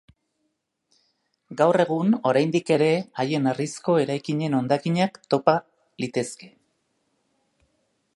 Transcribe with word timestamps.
Gaur 1.59 1.77
egun 1.83 2.15
oraindik 2.29 2.71
ere 2.75 2.87
haien 3.23 3.45
harrizko 3.51 3.97
eraikinen 4.05 4.57
hondakinak 4.61 5.21
topa 5.35 5.55
litezke. 6.05 6.51